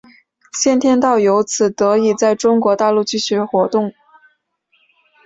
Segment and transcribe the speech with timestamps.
[0.51, 3.93] 先天道由此得以在中国大陆继续活动。